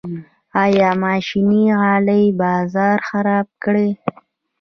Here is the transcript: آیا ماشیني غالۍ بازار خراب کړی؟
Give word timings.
آیا 0.63 0.89
ماشیني 1.03 1.63
غالۍ 1.79 2.25
بازار 2.41 2.97
خراب 3.07 3.47
کړی؟ 3.63 3.89